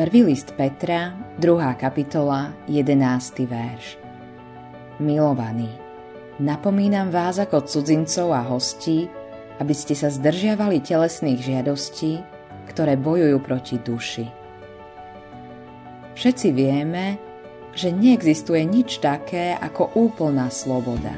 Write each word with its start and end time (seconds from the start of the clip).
Prvý 0.00 0.24
list 0.24 0.56
Petra, 0.56 1.12
2. 1.44 1.76
kapitola, 1.76 2.56
11. 2.64 3.44
verš. 3.44 4.00
Milovaní, 4.96 5.68
napomínam 6.40 7.12
vás 7.12 7.36
ako 7.36 7.68
cudzincov 7.68 8.32
a 8.32 8.40
hostí, 8.40 9.12
aby 9.60 9.76
ste 9.76 9.92
sa 9.92 10.08
zdržiavali 10.08 10.80
telesných 10.80 11.44
žiadostí, 11.44 12.16
ktoré 12.72 12.96
bojujú 12.96 13.44
proti 13.44 13.76
duši. 13.76 14.24
Všetci 16.16 16.48
vieme, 16.48 17.20
že 17.76 17.92
neexistuje 17.92 18.64
nič 18.64 19.04
také 19.04 19.52
ako 19.52 19.92
úplná 20.00 20.48
sloboda. 20.48 21.12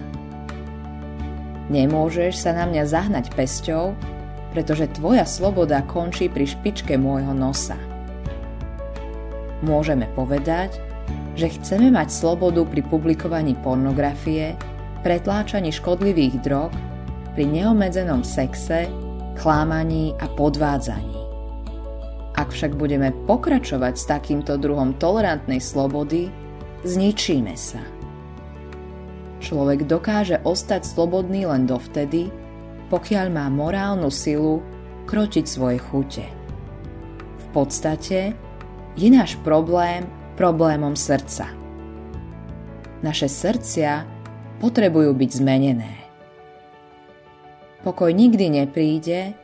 Nemôžeš 1.70 2.34
sa 2.34 2.50
na 2.50 2.66
mňa 2.66 2.82
zahnať 2.82 3.30
pesťou, 3.30 3.94
pretože 4.50 4.90
tvoja 4.90 5.22
sloboda 5.22 5.86
končí 5.86 6.26
pri 6.26 6.50
špičke 6.50 6.98
môjho 6.98 7.30
nosa– 7.30 7.78
môžeme 9.62 10.10
povedať, 10.12 10.76
že 11.32 11.48
chceme 11.48 11.88
mať 11.88 12.12
slobodu 12.12 12.62
pri 12.68 12.84
publikovaní 12.84 13.56
pornografie, 13.64 14.58
pretláčaní 15.00 15.72
škodlivých 15.72 16.44
drog, 16.44 16.70
pri 17.32 17.48
neomedzenom 17.48 18.20
sexe, 18.20 18.92
klámaní 19.40 20.12
a 20.20 20.28
podvádzaní. 20.28 21.18
Ak 22.36 22.52
však 22.52 22.76
budeme 22.76 23.12
pokračovať 23.24 23.94
s 23.96 24.04
takýmto 24.08 24.60
druhom 24.60 24.96
tolerantnej 24.96 25.60
slobody, 25.60 26.28
zničíme 26.84 27.56
sa. 27.56 27.80
Človek 29.42 29.88
dokáže 29.88 30.38
ostať 30.44 30.86
slobodný 30.86 31.48
len 31.48 31.66
dovtedy, 31.66 32.30
pokiaľ 32.92 33.26
má 33.32 33.48
morálnu 33.48 34.12
silu 34.12 34.60
kročiť 35.08 35.44
svoje 35.48 35.80
chute. 35.80 36.26
V 37.36 37.46
podstate 37.50 38.36
je 38.96 39.08
náš 39.08 39.40
problém 39.40 40.04
problémom 40.36 40.96
srdca. 40.96 41.48
Naše 43.02 43.28
srdcia 43.28 44.06
potrebujú 44.62 45.10
byť 45.16 45.30
zmenené. 45.42 45.92
Pokoj 47.82 48.14
nikdy 48.14 48.62
nepríde, 48.62 49.34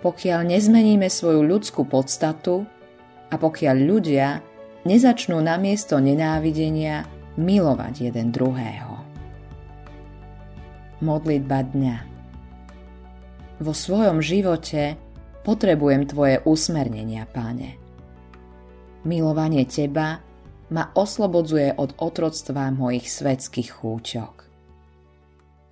pokiaľ 0.00 0.46
nezmeníme 0.46 1.10
svoju 1.10 1.42
ľudskú 1.42 1.82
podstatu 1.90 2.64
a 3.28 3.34
pokiaľ 3.34 3.76
ľudia 3.76 4.28
nezačnú 4.86 5.42
namiesto 5.42 5.98
nenávidenia 5.98 7.04
milovať 7.34 8.08
jeden 8.08 8.30
druhého. 8.30 9.02
Modlitba 11.00 11.66
dňa 11.66 11.96
Vo 13.60 13.72
svojom 13.72 14.20
živote 14.22 14.96
potrebujem 15.42 16.06
Tvoje 16.06 16.44
usmernenia, 16.44 17.26
Pane. 17.26 17.89
Milovanie 19.00 19.64
teba 19.64 20.20
ma 20.68 20.92
oslobodzuje 20.92 21.72
od 21.80 21.96
otroctva 21.96 22.68
mojich 22.68 23.08
svetských 23.08 23.72
chúčok. 23.72 24.44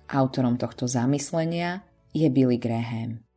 Autorom 0.09 0.57
tohto 0.57 0.89
zamyslenia 0.89 1.85
je 2.09 2.25
Billy 2.33 2.57
Graham. 2.57 3.28